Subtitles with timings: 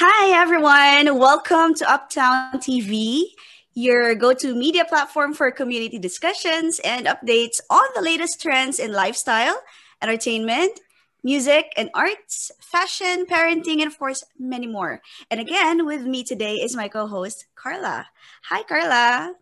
[0.00, 1.20] Hi, everyone.
[1.20, 3.36] Welcome to Uptown TV,
[3.76, 8.96] your go to media platform for community discussions and updates on the latest trends in
[8.96, 9.60] lifestyle,
[10.00, 10.80] entertainment,
[11.20, 15.04] music and arts, fashion, parenting, and of course, many more.
[15.28, 18.08] And again, with me today is my co host, Carla.
[18.48, 19.36] Hi, Carla.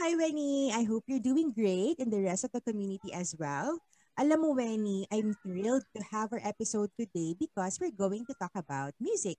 [0.00, 0.72] Hi, Winnie.
[0.72, 3.76] I hope you're doing great and the rest of the community as well.
[4.16, 8.56] Alam mo, Winnie, I'm thrilled to have our episode today because we're going to talk
[8.56, 9.36] about music.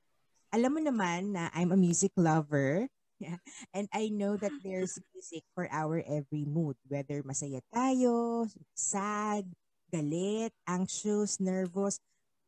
[0.52, 2.88] Alam mo naman na I'm a music lover.
[3.22, 3.40] Yeah.
[3.72, 9.46] And I know that there's music for our every mood, whether masaya tayo, sad,
[9.94, 12.02] galit, anxious, nervous.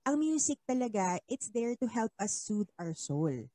[0.04, 3.48] Ang music talaga, it's there to help us soothe our soul.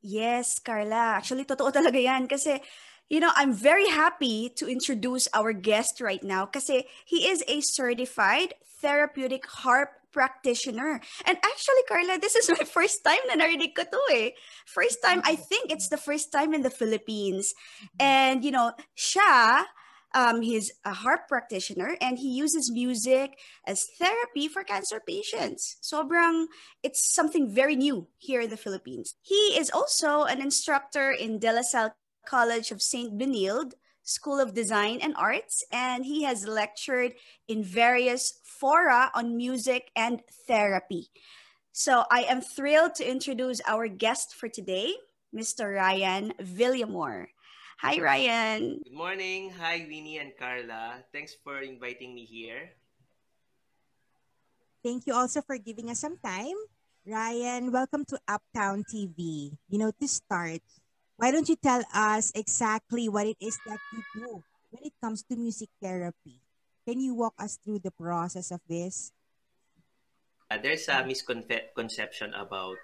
[0.00, 1.18] Yes, Carla.
[1.18, 2.26] Actually, totoo talaga yan.
[2.26, 2.62] Kasi,
[3.10, 7.60] you know, I'm very happy to introduce our guest right now kasi he is a
[7.62, 11.04] certified therapeutic harp practitioner.
[11.28, 14.32] And actually, Carla, this is my first time na narinig ko to eh.
[14.64, 17.52] First time, I think it's the first time in the Philippines.
[18.00, 19.68] And, you know, siya,
[20.16, 23.36] um, he's a harp practitioner and he uses music
[23.68, 25.76] as therapy for cancer patients.
[25.84, 26.48] Sobrang,
[26.80, 29.20] it's something very new here in the Philippines.
[29.20, 31.92] He is also an instructor in De La Salle
[32.24, 33.12] College of St.
[33.20, 37.12] Benilde, School of Design and Arts, and he has lectured
[37.48, 41.08] in various fora on music and therapy.
[41.72, 44.96] So I am thrilled to introduce our guest for today,
[45.34, 45.76] Mr.
[45.76, 47.28] Ryan Villamore.
[47.84, 48.80] Hi, Ryan.
[48.80, 49.52] Good morning.
[49.60, 51.04] Hi, Winnie and Carla.
[51.12, 52.72] Thanks for inviting me here.
[54.80, 56.56] Thank you also for giving us some time.
[57.04, 59.52] Ryan, welcome to Uptown TV.
[59.68, 60.64] You know, to start,
[61.20, 65.22] why don't you tell us exactly what it is that you do when it comes
[65.28, 66.45] to music therapy?
[66.86, 69.10] Can you walk us through the process of this?
[70.46, 72.78] Uh, there's a misconception about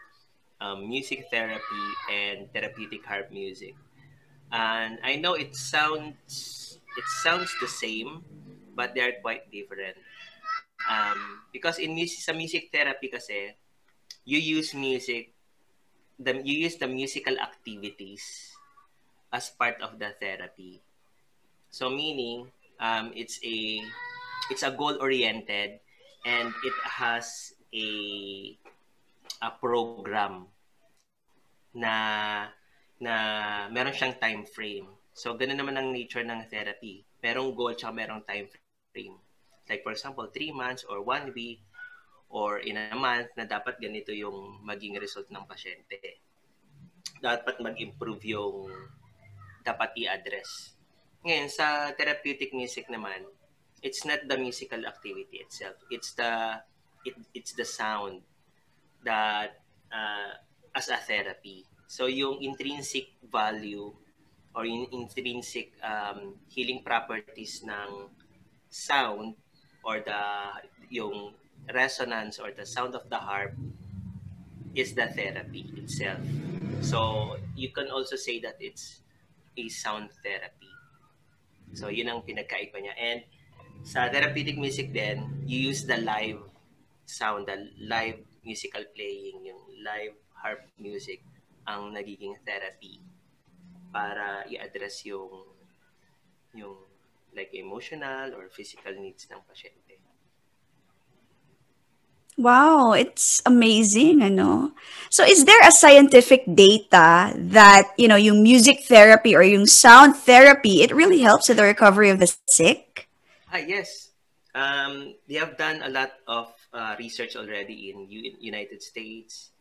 [0.59, 3.79] um, music therapy and therapeutic harp music.
[4.51, 8.27] And I know it sounds it sounds the same,
[8.75, 9.95] but they are quite different.
[10.91, 13.55] Um, because in music, sa music therapy kasi,
[14.27, 15.31] you use music
[16.19, 18.51] the you use the musical activities
[19.31, 20.83] as part of the therapy.
[21.71, 22.51] So meaning
[22.83, 23.79] um, it's a
[24.51, 25.79] it's a goal oriented
[26.27, 27.89] and it has a
[29.39, 30.51] a program
[31.73, 31.95] na
[32.99, 33.15] na
[33.71, 34.91] meron siyang time frame.
[35.15, 37.07] So ganun naman ang nature ng therapy.
[37.23, 38.51] Merong goal tsaka merong time
[38.91, 39.17] frame.
[39.71, 41.63] Like for example, 3 months or 1 week
[42.33, 46.23] or in a month na dapat ganito yung maging result ng pasyente.
[47.23, 48.67] Dapat mag-improve yung
[49.63, 50.82] dapat i-address.
[51.23, 53.27] Ngayon, sa therapeutic music naman,
[53.83, 55.79] it's not the musical activity itself.
[55.91, 56.63] It's the
[57.03, 58.23] it, it's the sound
[59.03, 59.59] that
[59.91, 60.39] uh,
[60.75, 61.67] as a therapy.
[61.87, 63.91] So yung intrinsic value
[64.55, 68.11] or yung intrinsic um, healing properties ng
[68.71, 69.35] sound
[69.83, 70.23] or the
[70.91, 71.35] yung
[71.71, 73.55] resonance or the sound of the harp
[74.75, 76.21] is the therapy itself.
[76.81, 79.01] So, you can also say that it's
[79.57, 80.72] a sound therapy.
[81.73, 82.95] So, yun ang pinagkaiba niya.
[82.97, 83.21] And
[83.83, 86.39] sa therapeutic music din, you use the live
[87.05, 91.23] sound, the live musical playing, yung live harp music
[91.67, 92.99] ang nagiging therapy
[93.95, 95.47] para i-address yung
[96.55, 96.79] yung
[97.33, 99.82] like emotional or physical needs ng pasyente.
[102.41, 104.73] Wow, it's amazing, ano?
[105.13, 110.17] So is there a scientific data that, you know, yung music therapy or yung sound
[110.17, 113.09] therapy, it really helps with the recovery of the sick?
[113.53, 114.17] Ah, yes.
[114.57, 119.53] Um, they have done a lot of uh, research already in U- United States,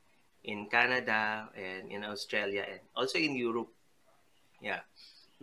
[0.47, 3.75] in Canada, and in Australia, and also in Europe.
[4.63, 4.79] Yeah.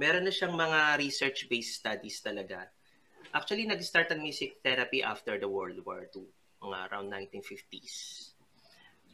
[0.00, 2.72] Meron na siyang mga research-based studies talaga.
[3.36, 6.24] Actually, nag-start ang music therapy after the World War II
[6.62, 7.96] mga around 1950s.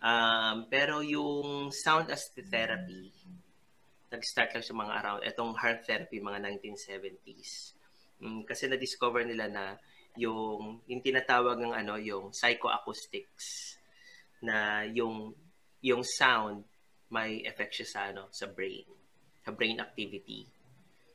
[0.04, 3.08] Um, pero yung sound as therapy,
[4.12, 7.72] nag-start lang sa mga around, itong heart therapy, mga 1970s.
[8.20, 9.64] Um, kasi na-discover nila na
[10.20, 13.76] yung, yung tinatawag ng ano, yung psychoacoustics,
[14.44, 15.32] na yung,
[15.80, 16.68] yung sound
[17.08, 18.84] may effect siya sa, ano, sa brain,
[19.40, 20.44] sa brain activity.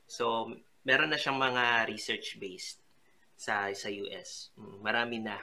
[0.09, 0.49] So,
[0.81, 2.81] meron na siyang mga research-based
[3.39, 4.51] sa sa US.
[4.59, 5.39] Hmm, marami na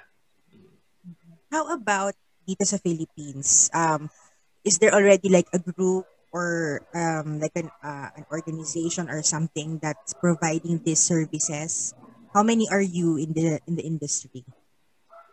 [1.50, 2.14] How about
[2.46, 3.70] dito sa Philippines?
[3.74, 4.10] Um,
[4.64, 9.78] is there already like a group or um, like an, uh, an organization or something
[9.78, 11.94] that's providing these services?
[12.34, 14.44] How many are you in the in the industry?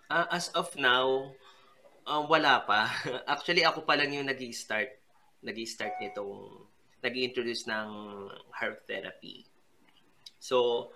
[0.08, 1.34] Uh, as of now,
[2.04, 2.92] Um, wala pa.
[3.34, 4.92] Actually, ako pa lang yung nag start
[5.44, 6.68] nag start nitong,
[7.04, 7.88] nag introduce ng
[8.52, 9.48] herb therapy.
[10.40, 10.92] So,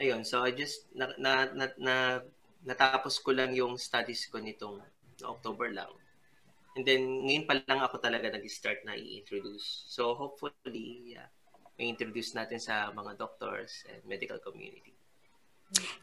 [0.00, 0.24] ayun.
[0.24, 1.94] So, I just, na, na, na, na,
[2.62, 4.78] natapos ko lang yung studies ko nitong
[5.22, 5.90] October lang.
[6.72, 9.84] And then, ngayon pa lang ako talaga nag-start na i-introduce.
[9.92, 11.28] So, hopefully, yeah,
[11.76, 14.96] may introduce natin sa mga doctors and medical community.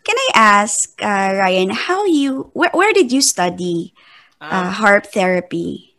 [0.06, 0.30] Can I
[0.62, 3.94] ask, uh, Ryan, how you, where, where did you study
[4.42, 5.98] uh, um, harp therapy?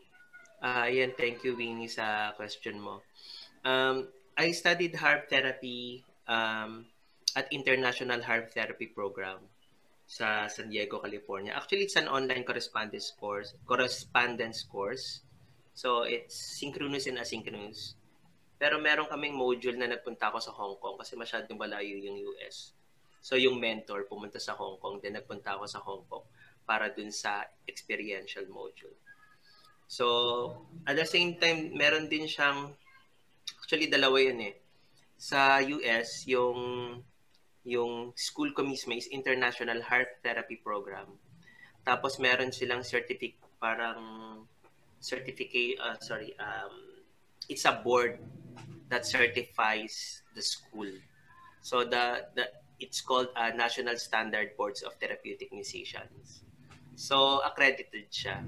[0.62, 3.03] Uh, ayan, thank you, Winnie, sa question mo.
[3.67, 4.07] Um,
[4.39, 6.87] I studied harp therapy um,
[7.35, 9.39] at International Harp Therapy Program
[10.11, 11.55] sa San Diego, California.
[11.55, 13.55] Actually, it's an online correspondence course.
[13.62, 15.23] Correspondence course.
[15.71, 17.95] So, it's synchronous and asynchronous.
[18.59, 22.75] Pero meron kaming module na nagpunta ako sa Hong Kong kasi masyadong malayo yung US.
[23.23, 26.27] So, yung mentor pumunta sa Hong Kong, then nagpunta ako sa Hong Kong
[26.67, 28.99] para dun sa experiential module.
[29.87, 30.07] So,
[30.91, 32.75] at the same time, meron din siyang,
[33.62, 34.55] actually dalawa yun eh.
[35.15, 36.59] Sa US, yung
[37.65, 41.07] yung school ko mismo is International Heart Therapy Program.
[41.85, 44.01] Tapos meron silang certificate parang
[45.01, 47.05] certificate uh, sorry um
[47.49, 48.21] it's a board
[48.89, 50.89] that certifies the school.
[51.61, 52.49] So the the
[52.81, 56.41] it's called uh, National Standard Boards of Therapeutic Musicians.
[56.97, 58.41] So accredited siya.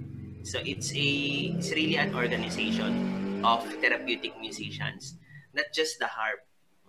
[0.44, 1.08] So it's a
[1.56, 5.16] it's really an organization of therapeutic musicians,
[5.52, 6.40] not just the harp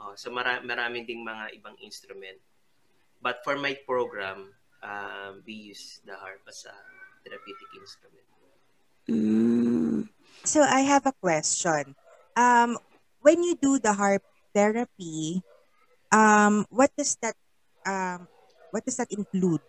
[0.03, 2.35] Oh, so mara- marami ding mga ibang instrument.
[3.23, 4.51] But for my program,
[4.83, 6.75] um, we use the harp as a
[7.23, 8.27] therapeutic instrument.
[9.07, 10.11] Mm.
[10.43, 11.95] So I have a question.
[12.35, 12.75] Um,
[13.23, 15.39] when you do the harp therapy,
[16.11, 17.39] um, what does that
[17.87, 18.27] um,
[18.75, 19.63] what does that include?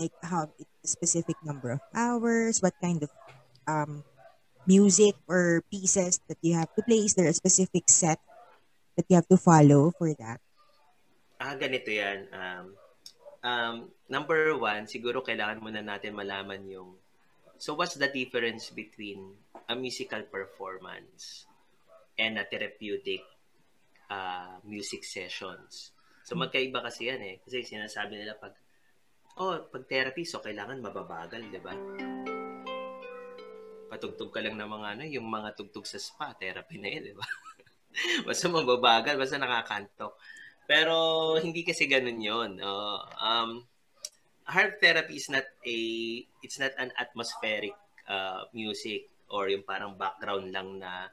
[0.00, 0.48] Like how
[0.80, 2.64] specific number of hours?
[2.64, 3.12] What kind of
[3.68, 4.08] um,
[4.64, 7.04] music or pieces that you have to play?
[7.04, 8.16] Is there a specific set
[9.00, 10.36] that you have to follow for that?
[11.40, 12.28] Ah, ganito yan.
[12.28, 12.64] Um,
[13.40, 13.76] um,
[14.12, 17.00] number one, siguro kailangan muna natin malaman yung
[17.60, 19.36] So what's the difference between
[19.68, 21.44] a musical performance
[22.16, 23.20] and a therapeutic
[24.08, 25.92] uh, music sessions?
[26.24, 27.36] So magkaiba kasi yan eh.
[27.44, 28.56] Kasi sinasabi nila pag
[29.36, 31.76] oh, pag therapy so kailangan mababagal, 'di ba?
[33.92, 37.14] Patugtog ka lang ng mga ano, yung mga tugtog sa spa, therapy na 'yan, 'di
[37.20, 37.28] ba?
[38.28, 40.16] basta mababagal, basta nakakanto.
[40.70, 40.94] Pero
[41.42, 42.50] hindi kasi ganun yon.
[42.62, 43.66] Uh, um,
[44.46, 45.78] heart therapy is not a,
[46.42, 47.74] it's not an atmospheric
[48.06, 51.10] uh, music or yung parang background lang na,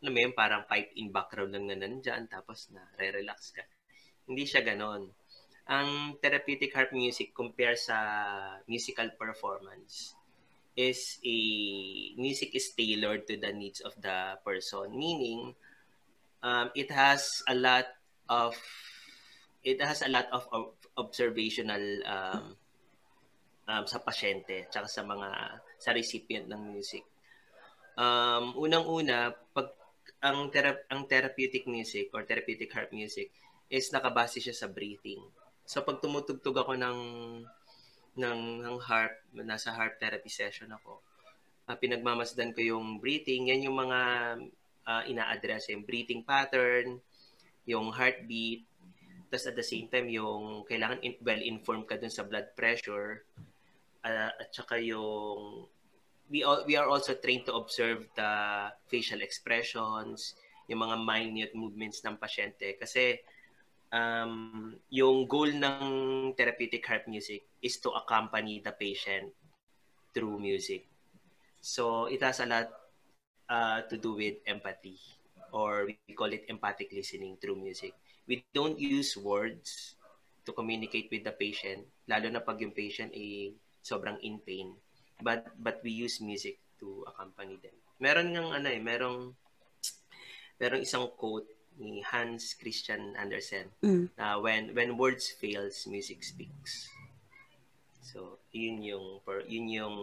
[0.00, 3.64] ano mo yun, parang pipe in background lang na nandyan, tapos na re-relax ka.
[4.28, 5.12] Hindi siya ganon.
[5.68, 7.96] Ang therapeutic harp music compare sa
[8.64, 10.16] musical performance
[10.78, 11.36] is a
[12.14, 15.50] music is tailored to the needs of the person meaning
[16.42, 17.86] um, it has a lot
[18.28, 18.54] of
[19.64, 20.46] it has a lot of
[20.96, 22.56] observational um,
[23.68, 25.28] um, sa pasyente tsaka sa mga
[25.78, 27.04] sa recipient ng music.
[27.98, 29.74] Um, unang-una, pag
[30.22, 33.30] ang thera- ang therapeutic music or therapeutic heart music
[33.70, 35.22] is nakabase siya sa breathing.
[35.68, 36.98] So pag tumutugtog ako ng
[38.18, 40.98] ng ng heart, nasa heart therapy session ako,
[41.70, 44.00] uh, pinagmamasdan ko yung breathing, yan yung mga
[44.88, 46.96] uh, ina-address yung breathing pattern,
[47.68, 48.64] yung heartbeat,
[49.28, 53.28] tapos at the same time yung kailangan in, well-informed ka dun sa blood pressure
[54.00, 55.68] uh, at saka yung
[56.32, 58.32] we all, we are also trained to observe the
[58.88, 60.36] facial expressions,
[60.68, 63.20] yung mga minute movements ng pasyente kasi
[63.92, 65.84] um, yung goal ng
[66.36, 69.32] therapeutic heart music is to accompany the patient
[70.12, 70.84] through music.
[71.60, 72.68] So it has a lot
[73.48, 75.00] uh, to do with empathy
[75.52, 77.96] or we call it empathic listening through music.
[78.28, 79.96] We don't use words
[80.44, 83.52] to communicate with the patient, lalo na pag yung patient ay
[83.84, 84.76] sobrang in pain.
[85.20, 87.74] But but we use music to accompany them.
[87.98, 89.34] Meron ng ano eh, merong
[90.60, 94.14] merong isang quote ni Hans Christian Andersen mm.
[94.18, 96.90] na when when words fails, music speaks.
[98.02, 99.96] So, yun yung for yun yung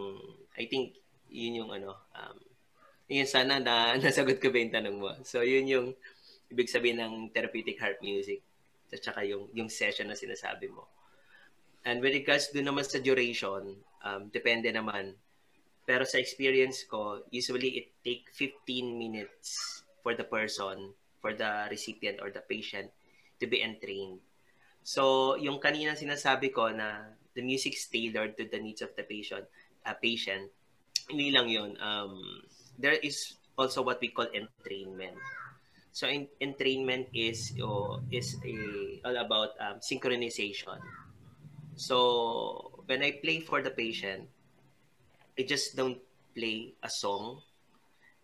[0.54, 0.94] I think
[1.26, 2.38] yun yung ano um,
[3.06, 5.12] yun sana na nasagot ko ba yung tanong mo.
[5.22, 5.88] So, yun yung
[6.50, 8.42] ibig sabihin ng therapeutic harp music.
[8.90, 10.86] At saka yung, yung session na sinasabi mo.
[11.86, 15.14] And with regards do naman sa duration, um, depende naman.
[15.86, 18.66] Pero sa experience ko, usually it take 15
[18.98, 20.90] minutes for the person,
[21.22, 22.90] for the recipient or the patient
[23.38, 24.18] to be entrained.
[24.82, 29.46] So, yung kanina sinasabi ko na the music tailored to the needs of the patient,
[29.86, 30.50] uh, patient
[31.06, 31.78] hindi lang yun.
[31.78, 32.42] Um,
[32.78, 35.16] there is also what we call entrainment.
[35.92, 38.56] So in, entrainment is oh, is a,
[39.04, 40.76] all about um, synchronization.
[41.76, 44.28] So when I play for the patient,
[45.38, 45.98] I just don't
[46.36, 47.40] play a song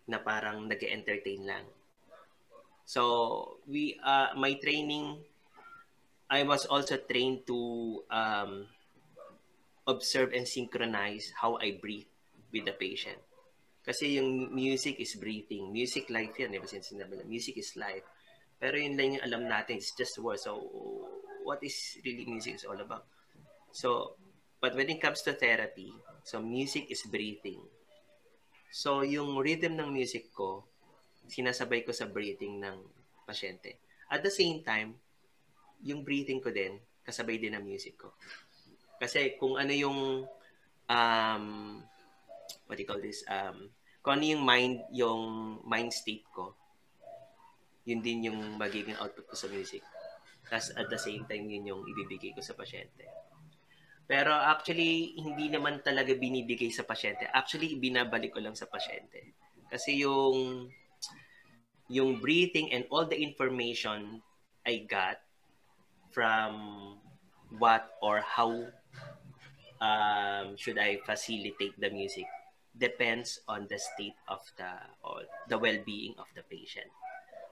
[0.05, 1.65] na parang nag-entertain lang.
[2.85, 5.17] So we uh, my training
[6.29, 8.65] I was also trained to um,
[9.85, 12.09] observe and synchronize how I breathe
[12.49, 13.21] with the patient.
[13.83, 15.67] Kasi yung music is breathing.
[15.75, 16.55] Music life yan.
[16.55, 18.07] Ever since sinabi na, music is life.
[18.55, 19.75] Pero yun lang yung alam natin.
[19.75, 20.47] It's just words.
[20.47, 20.55] So,
[21.43, 23.03] what is really music is all about?
[23.75, 24.15] So,
[24.63, 25.91] but when it comes to therapy,
[26.23, 27.59] so music is breathing.
[28.71, 30.63] So, yung rhythm ng music ko,
[31.27, 32.79] sinasabay ko sa breathing ng
[33.27, 33.83] pasyente.
[34.07, 34.95] At the same time,
[35.83, 38.15] yung breathing ko din, kasabay din ng music ko.
[38.95, 40.23] Kasi kung ano yung
[40.87, 41.45] um,
[42.73, 43.21] what do you call this?
[43.29, 43.69] Um,
[44.01, 45.21] kung ano yung mind, yung
[45.61, 46.57] mind state ko,
[47.85, 49.85] yun din yung magiging output ko sa music.
[50.49, 53.05] Tapos at the same time, yun yung ibibigay ko sa pasyente.
[54.09, 57.29] Pero actually, hindi naman talaga binibigay sa pasyente.
[57.29, 59.37] Actually, binabalik ko lang sa pasyente.
[59.69, 60.65] Kasi yung
[61.93, 64.17] yung breathing and all the information
[64.65, 65.21] I got
[66.09, 66.97] from
[67.53, 68.65] what or how
[69.77, 72.25] um, should I facilitate the music
[72.73, 74.73] depends on the state of the
[75.05, 76.89] or the well-being of the patient.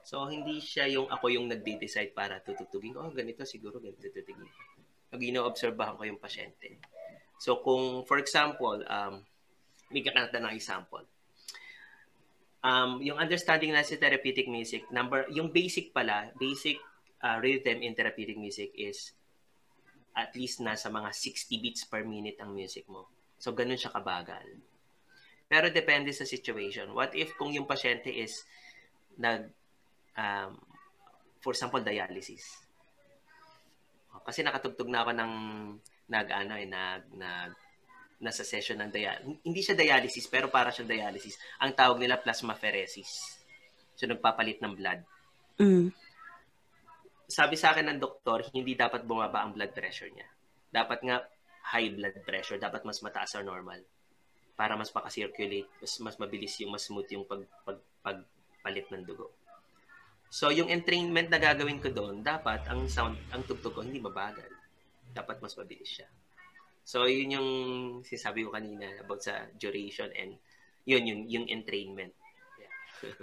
[0.02, 4.50] So hindi siya yung ako yung nagde-decide para tutugtugin oh ganito siguro ganito tutugin.
[5.14, 6.82] Pag ino-obserbahan ko yung pasyente.
[7.38, 9.22] So kung for example, um
[9.92, 11.04] may kakanta ng example.
[12.64, 16.80] Um, yung understanding na sa therapeutic music, number, yung basic pala, basic
[17.20, 19.12] uh, rhythm in therapeutic music is
[20.16, 23.10] at least nasa mga 60 beats per minute ang music mo.
[23.42, 24.62] So, ganun siya kabagal.
[25.52, 26.96] Pero depende sa situation.
[26.96, 28.48] What if kung yung pasyente is
[29.20, 29.52] nag,
[30.16, 30.56] um,
[31.44, 32.64] for example, dialysis.
[34.24, 35.32] Kasi nakatugtog na ako ng
[36.08, 37.52] nag ano eh nag nag
[38.24, 39.44] nasa session ng dialysis.
[39.44, 41.36] Hindi siya dialysis pero para siyang dialysis.
[41.60, 43.12] Ang tawag nila plasmapheresis.
[44.00, 45.04] So nagpapalit ng blood.
[45.60, 45.92] Mm.
[47.28, 50.32] Sabi sa akin ng doktor, hindi dapat bumaba ang blood pressure niya.
[50.72, 51.28] Dapat nga
[51.76, 53.84] high blood pressure, dapat mas mataas or normal
[54.62, 59.34] para mas maka-circulate, mas, mas mabilis yung, mas smooth yung pag, pag, pagpalit ng dugo.
[60.30, 64.46] So, yung entrainment na gagawin ko doon, dapat ang sound, ang tugtog ko hindi mabagal.
[65.18, 66.06] Dapat mas mabilis siya.
[66.86, 67.50] So, yun yung
[68.06, 70.38] sinasabi ko kanina about sa duration and
[70.86, 72.14] yun yung, yung entrainment.
[72.62, 73.18] Yeah.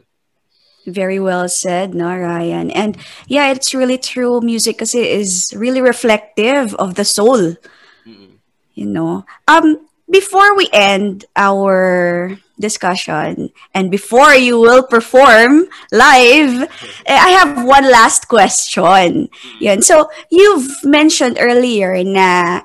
[0.90, 2.74] Very well said, no, Ryan.
[2.74, 2.98] And
[3.30, 4.42] yeah, it's really true.
[4.42, 7.54] Music kasi is really reflective of the soul.
[8.02, 8.42] Mm-mm.
[8.74, 9.22] You know.
[9.46, 16.68] Um, before we end our discussion and before you will perform live,
[17.06, 19.28] eh, I have one last question.
[19.60, 19.82] Yun.
[19.82, 22.62] So, you've mentioned earlier na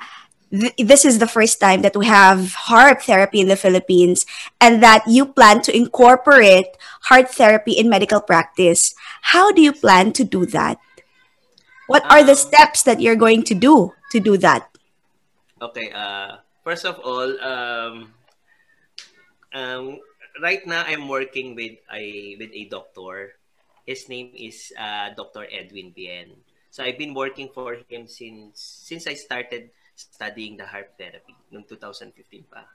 [0.51, 4.25] th- this is the first time that we have heart therapy in the Philippines
[4.61, 6.67] and that you plan to incorporate
[7.09, 8.93] heart therapy in medical practice.
[9.33, 10.79] How do you plan to do that?
[11.87, 14.69] What are the Um, steps that you're going to do to do that?
[15.61, 18.15] Okay, uh, first of all, um,
[19.53, 19.99] um,
[20.41, 23.35] right now I'm working with a with a doctor.
[23.85, 25.45] His name is uh, Dr.
[25.51, 26.31] Edwin Bien.
[26.71, 31.69] So I've been working for him since since I started studying the heart therapy noong
[31.69, 32.17] 2015
[32.49, 32.65] pa.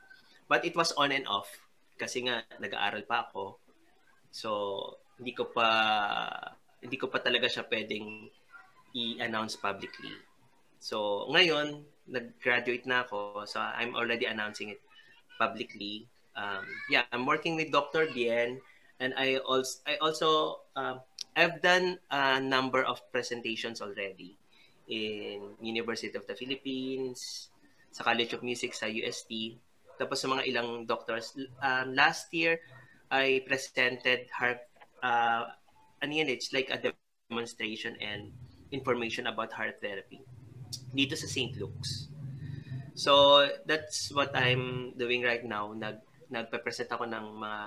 [0.46, 1.50] But it was on and off
[1.98, 3.58] kasi nga nag-aaral pa ako.
[4.30, 4.50] So
[5.18, 5.66] hindi ko pa
[6.78, 8.30] hindi ko pa talaga siya pwedeng
[8.94, 10.14] i-announce publicly.
[10.78, 13.44] So ngayon nag-graduate na ako.
[13.44, 14.80] So I'm already announcing it
[15.38, 16.08] publicly.
[16.34, 18.08] Um, yeah, I'm working with Dr.
[18.10, 18.60] Bien
[19.00, 21.00] and I also I also um,
[21.36, 24.34] I've done a number of presentations already
[24.88, 27.50] in University of the Philippines,
[27.92, 29.54] sa College of Music sa UST,
[30.00, 31.36] tapos sa mga ilang doctors.
[31.62, 32.58] Um, last year,
[33.12, 34.64] I presented heart,
[35.04, 35.52] uh,
[36.02, 36.80] ano yan, it's like a
[37.30, 38.32] demonstration and
[38.72, 40.24] information about heart therapy
[40.92, 41.56] dito sa St.
[41.56, 42.08] Luke's.
[42.98, 45.70] So, that's what I'm doing right now.
[45.70, 47.62] Nag, nagpe-present ako ng mga,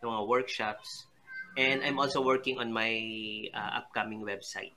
[0.00, 1.06] ng mga workshops
[1.56, 2.92] And I'm also working on my
[3.56, 4.76] uh, upcoming website.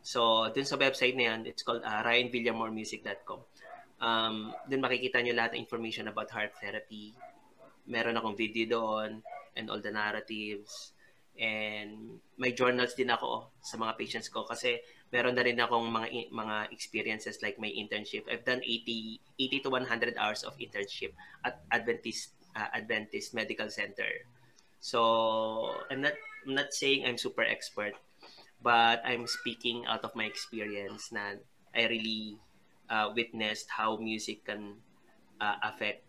[0.00, 3.40] So, dun sa website na yan, it's called uh, ryanvillamoremusic.com.
[4.00, 7.12] Um, dun makikita nyo lahat ng information about heart therapy.
[7.84, 9.20] Meron akong video doon
[9.52, 10.96] and all the narratives.
[11.36, 16.30] And may journals din ako sa mga patients ko kasi meron na rin akong mga
[16.30, 18.26] mga experiences like my internship.
[18.30, 24.08] I've done 80 80 to 100 hours of internship at Adventist uh, Adventist Medical Center.
[24.78, 26.14] So I'm not
[26.46, 27.98] I'm not saying I'm super expert,
[28.62, 31.42] but I'm speaking out of my experience na
[31.74, 32.38] I really
[32.88, 34.78] uh, witnessed how music can
[35.42, 36.06] uh, affect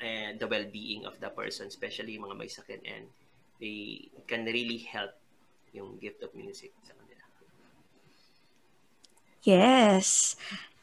[0.00, 3.04] uh, the well-being of the person, especially mga may sakit and
[3.60, 5.12] they can really help
[5.74, 6.99] yung gift of music sa.
[9.42, 10.36] Yes.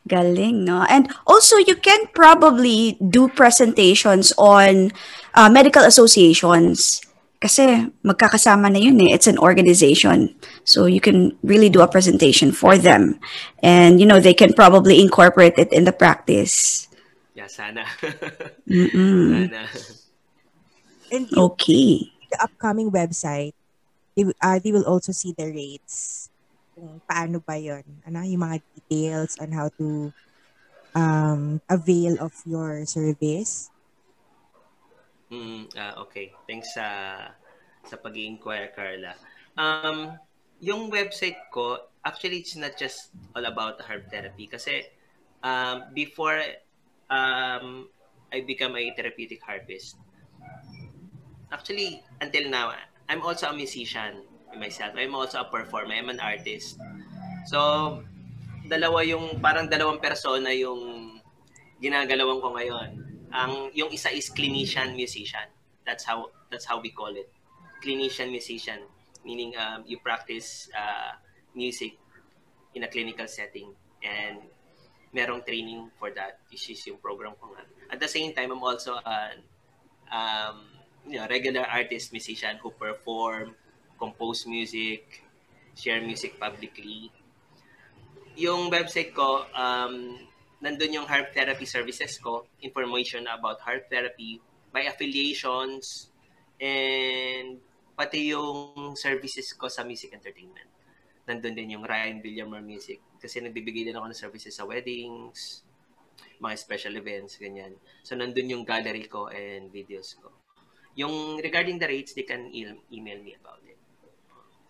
[0.08, 0.86] Galing, no?
[0.90, 4.92] And also, you can probably do presentations on
[5.36, 7.02] uh, medical associations.
[7.38, 9.14] Kasi magkakasama na yun eh.
[9.14, 10.34] It's an organization.
[10.64, 13.20] So you can really do a presentation for them.
[13.62, 16.88] And, you know, they can probably incorporate it in the practice.
[17.36, 17.86] Yeah, sana.
[18.66, 19.70] Sana.
[21.12, 22.12] And you, Okay.
[22.32, 23.54] the upcoming website,
[24.16, 26.27] they, uh, they will also see the rates.
[26.78, 27.82] Kung paano ba yun.
[28.06, 30.14] Ano, yung mga details on how to
[30.94, 33.74] um, avail of your service.
[35.34, 36.38] Mm, ah, okay.
[36.46, 36.86] Thanks sa
[37.82, 39.18] sa pag-inquire, Carla.
[39.58, 40.22] Um,
[40.62, 44.46] yung website ko, actually, it's not just all about herb therapy.
[44.46, 44.86] Kasi
[45.42, 46.38] um, before
[47.10, 47.90] um,
[48.30, 49.98] I become a therapeutic harpist,
[51.50, 52.78] actually, until now,
[53.10, 54.22] I'm also a musician
[54.56, 54.94] myself.
[54.96, 55.96] I'm also a performer.
[55.96, 56.80] I'm an artist.
[57.48, 58.04] So,
[58.68, 61.20] dalawa yung, parang dalawang persona yung
[61.82, 62.90] ginagalawan ko ngayon.
[63.32, 65.48] Ang, yung isa is clinician musician.
[65.84, 67.28] That's how, that's how we call it.
[67.84, 68.84] Clinician musician.
[69.26, 71.20] Meaning, um, you practice uh,
[71.56, 72.00] music
[72.76, 73.76] in a clinical setting.
[74.04, 74.48] And
[75.16, 76.40] merong training for that.
[76.52, 77.64] This is yung program ko nga.
[77.92, 79.44] At the same time, I'm also an
[80.12, 80.58] um,
[81.08, 83.56] you know, regular artist, musician who perform,
[83.98, 85.26] compose music,
[85.74, 87.12] share music publicly.
[88.38, 90.18] Yung website ko, um,
[90.62, 94.42] nandun yung harp therapy services ko, information about harp therapy,
[94.74, 96.10] by affiliations,
[96.62, 97.62] and
[97.98, 100.70] pati yung services ko sa music entertainment.
[101.26, 103.02] Nandun din yung Ryan Villamor Music.
[103.18, 105.66] Kasi nagbibigay din ako ng services sa weddings,
[106.38, 107.74] mga special events, ganyan.
[108.06, 110.30] So, nandun yung gallery ko and videos ko.
[110.98, 113.67] Yung regarding the rates, they can email me about.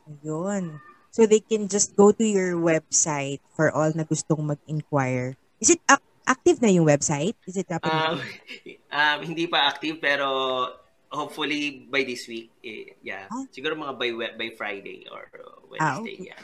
[0.08, 0.80] Ayun.
[1.12, 5.36] So they can just go to your website for all na gustong mag-inquire.
[5.60, 7.34] Is it ac- active na yung website?
[7.48, 8.17] Is it up and Um,
[8.98, 10.28] um, hindi pa active pero
[11.10, 13.26] hopefully by this week, eh, yeah.
[13.32, 13.48] Ah.
[13.50, 15.26] Siguro mga by by Friday or
[15.80, 16.30] Ah, Wednesday, okay.
[16.30, 16.41] yeah.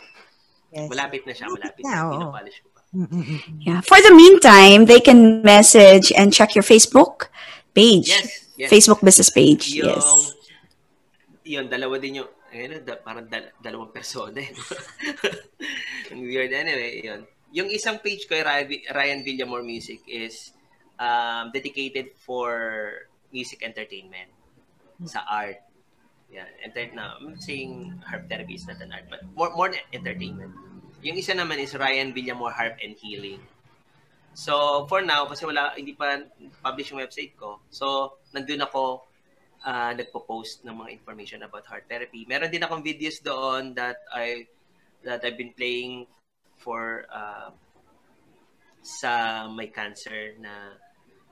[0.73, 0.87] yes.
[0.89, 2.11] Malapit na siya, Malapit malapit na, na.
[2.17, 2.81] Pinapolish ko pa.
[2.93, 3.39] Mm-mm-mm.
[3.61, 3.79] Yeah.
[3.85, 7.29] For the meantime, they can message and check your Facebook
[7.73, 8.09] page.
[8.09, 8.69] Yes, yes.
[8.69, 9.69] Facebook business page.
[9.73, 10.05] Yung, Yes.
[11.43, 14.39] yun, dalawa din yung, ayun, da, parang dal- dalawang persona.
[14.39, 14.51] eh.
[16.13, 16.53] Ang weird.
[16.53, 17.25] Anyway, yun.
[17.53, 20.53] Yung isang page ko, Ryan, Ryan Villamor Music, is
[20.97, 22.53] um, dedicated for
[23.33, 24.29] music entertainment
[25.05, 25.61] sa art.
[26.33, 27.17] Yeah, enter na.
[27.21, 30.49] I'm saying harp therapy is not an art, but more more entertainment.
[31.05, 33.41] Yung isa naman is Ryan Villamor Harp and Healing.
[34.33, 36.25] So, for now, kasi wala, hindi pa
[36.65, 37.61] publish yung website ko.
[37.69, 39.05] So, nandun ako
[39.63, 42.27] uh, nagpo-post ng mga information about heart therapy.
[42.27, 44.47] Meron din akong videos doon that I
[45.03, 46.07] that I've been playing
[46.59, 47.51] for uh,
[48.83, 50.75] sa may cancer na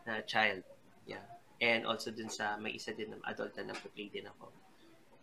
[0.08, 0.64] na child.
[1.08, 1.24] Yeah.
[1.62, 4.50] And also dun sa may isa din ng adult na nagpo-play din ako.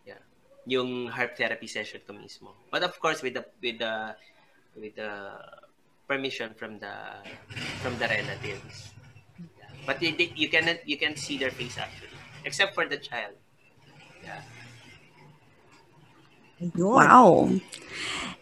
[0.05, 0.21] Yeah.
[0.69, 2.53] Yung heart therapy session ko mismo.
[2.69, 4.13] But of course with the with the
[4.77, 5.35] with the
[6.05, 7.21] permission from the
[7.81, 8.93] from the relatives.
[9.37, 9.69] Yeah.
[9.85, 13.33] But you, you cannot you can see their face actually except for the child.
[14.23, 14.41] Yeah.
[16.75, 17.49] Wow.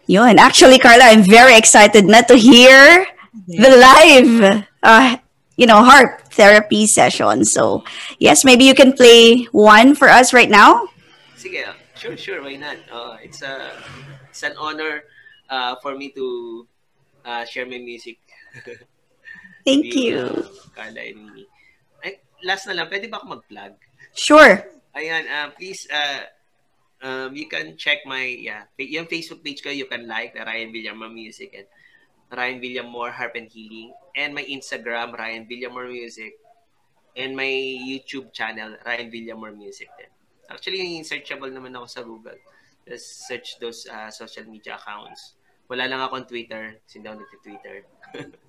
[0.07, 0.39] Yun.
[0.39, 3.05] Actually, Carla, I'm very excited not to hear
[3.47, 5.17] the live, uh,
[5.55, 7.45] you know, harp therapy session.
[7.45, 7.83] So,
[8.19, 10.87] yes, maybe you can play one for us right now.
[11.37, 12.77] Sige, sure, sure, why not?
[12.91, 13.71] Uh, it's a
[14.29, 15.03] it's an honor
[15.49, 16.67] uh, for me to
[17.25, 18.17] uh, share my music.
[19.65, 20.17] Thank you.
[20.17, 20.41] uh,
[20.73, 21.45] Carla and Mimi.
[22.01, 23.73] Ay, last na lang, pwede ba ako mag-plug?
[24.15, 24.63] Sure.
[24.97, 26.25] Ayan, uh, please, uh,
[27.01, 30.73] um, you can check my, yeah, yung Facebook page ko, you can like the Ryan
[30.73, 31.67] Villamor Music and
[32.33, 36.33] Ryan Villamor Harp and Healing and my Instagram, Ryan Villamor Music
[37.15, 37.49] and my
[37.81, 40.11] YouTube channel, Ryan Villamor Music din.
[40.47, 42.39] Actually, searchable naman ako sa Google.
[42.87, 45.35] Just search those uh, social media accounts.
[45.67, 47.77] Wala lang akong Twitter, kasi hindi ako nagti-Twitter.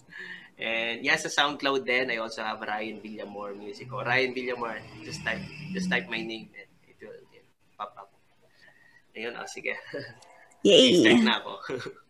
[0.58, 3.86] and yeah, sa SoundCloud din, I also have Ryan Villamor Music.
[3.94, 7.22] O Ryan Villamor, just type, just type my name and it will
[7.78, 8.10] pop up.
[9.14, 9.74] Ayun, oh, sige.
[10.66, 10.98] Yay.
[10.98, 11.52] Start na ako.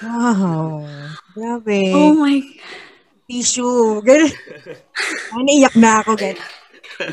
[0.00, 0.84] Wow.
[1.36, 1.92] Grabe.
[1.92, 2.40] Oh my.
[3.28, 4.00] Tissue.
[4.02, 4.32] Ganun.
[5.36, 6.16] Ay, naiyak na ako.
[6.16, 6.48] Ganun.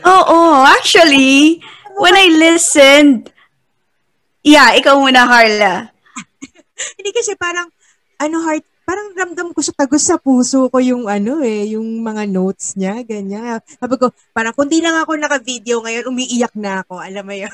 [0.04, 1.63] Oo, actually,
[1.95, 3.32] when I listened,
[4.43, 5.91] yeah, ikaw muna, Carla.
[7.00, 7.71] Hindi kasi parang,
[8.19, 12.23] ano, heart, parang ramdam ko sa tagos sa puso ko yung ano eh, yung mga
[12.28, 13.60] notes niya, ganyan.
[13.67, 17.52] Sabi ko, parang kung di lang ako naka-video ngayon, umiiyak na ako, alam mo yun.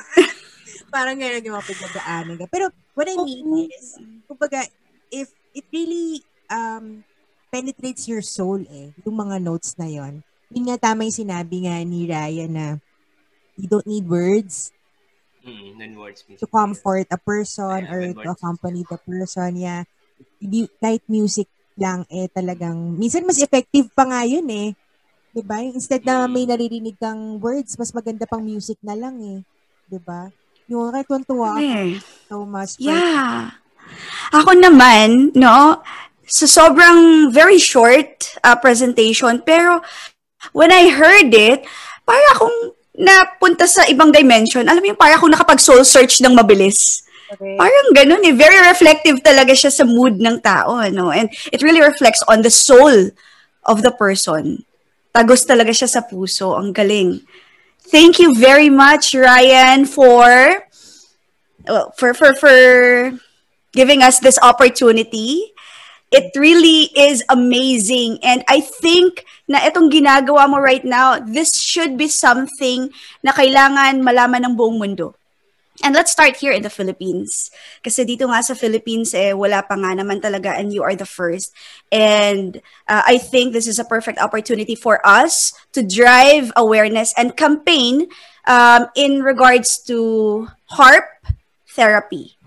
[0.94, 2.38] parang ganyan yung mga pinagdaanan.
[2.46, 3.98] Pero what I mean is,
[4.30, 4.62] kumbaga,
[5.14, 7.06] if it really um,
[7.54, 11.78] penetrates your soul eh, yung mga notes na yon yun nga tama yung sinabi nga
[11.86, 12.66] ni Ryan na
[13.54, 14.74] you don't need words
[15.44, 16.40] Mm, non-words music.
[16.40, 19.60] to comfort a person Yeah, or to accompany the person.
[19.60, 19.84] Yeah.
[20.80, 24.72] Kahit music lang eh talagang, minsan mas effective pa nga yun eh.
[25.36, 25.60] 'Di ba?
[25.60, 29.38] Instead na may naririnig kang words, mas maganda pang music na lang eh.
[29.90, 30.32] 'Di ba?
[30.70, 32.72] Yung kaya tuwa ako so much.
[32.80, 33.52] yeah.
[34.32, 35.82] Ako naman, no,
[36.26, 39.84] so sobrang very short uh, presentation, pero
[40.52, 41.64] when I heard it,
[42.04, 44.62] para akong napunta sa ibang dimension.
[44.70, 47.02] Alam mo yung para akong nakapag soul search ng mabilis.
[47.26, 47.58] Correct.
[47.58, 48.34] Parang ganun eh.
[48.36, 50.78] Very reflective talaga siya sa mood ng tao.
[50.78, 51.10] Ano?
[51.10, 53.10] And it really reflects on the soul
[53.66, 54.62] of the person.
[55.10, 56.54] Tagos talaga siya sa puso.
[56.54, 57.26] Ang galing.
[57.90, 60.26] Thank you very much, Ryan, for
[61.66, 62.56] well, for for for
[63.74, 65.52] giving us this opportunity.
[66.14, 68.22] It really is amazing.
[68.22, 72.88] And I think na itong ginagawa mo right now, this should be something
[73.20, 75.18] na kailangan malaman ng buong mundo.
[75.82, 77.50] And let's start here in the Philippines.
[77.82, 81.08] Kasi dito nga sa Philippines, eh, wala pa nga naman talaga and you are the
[81.08, 81.50] first.
[81.90, 87.34] And uh, I think this is a perfect opportunity for us to drive awareness and
[87.34, 88.06] campaign
[88.46, 91.10] um, in regards to HARP
[91.74, 92.38] therapy,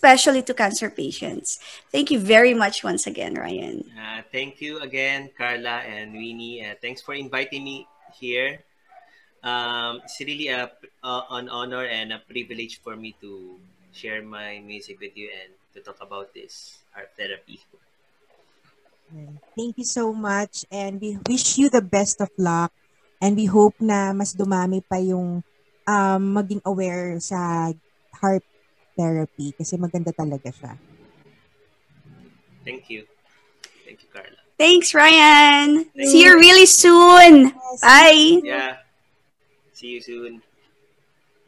[0.00, 1.60] especially to cancer patients.
[1.92, 3.84] Thank you very much once again, Ryan.
[3.92, 6.64] Uh, thank you again, Carla and Winnie.
[6.64, 7.84] Uh, thanks for inviting me
[8.16, 8.64] here.
[9.44, 10.72] Um, it's really a,
[11.04, 13.60] uh, an honor and a privilege for me to
[13.92, 17.60] share my music with you and to talk about this art therapy.
[19.52, 22.72] Thank you so much and we wish you the best of luck
[23.20, 25.44] and we hope na mas dumami pa yung
[25.84, 27.68] um, maging aware sa
[28.16, 28.44] heart
[29.00, 30.76] therapy kasi maganda talaga siya.
[32.60, 33.08] Thank you.
[33.88, 34.36] Thank you, Carla.
[34.60, 35.88] Thanks, Ryan.
[35.96, 36.44] Thank See you you.
[36.44, 37.56] really soon.
[37.56, 37.80] Yes.
[37.80, 38.44] Bye.
[38.44, 38.84] Yeah.
[39.72, 40.44] See you soon.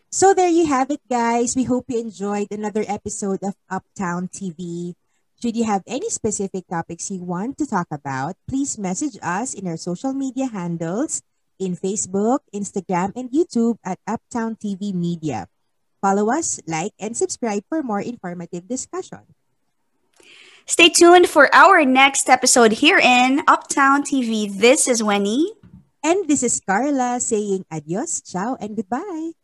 [0.08, 1.52] So there you have it, guys.
[1.52, 4.92] We hope you enjoyed another episode of Uptown TV.
[5.40, 9.68] Should you have any specific topics you want to talk about, please message us in
[9.68, 11.20] our social media handles
[11.58, 15.48] in Facebook, Instagram, and YouTube at Uptown TV Media.
[16.02, 19.22] Follow us, like, and subscribe for more informative discussion.
[20.66, 24.50] Stay tuned for our next episode here in Uptown TV.
[24.50, 25.54] This is Winnie.
[26.02, 29.38] And this is Carla saying adios, ciao, and goodbye.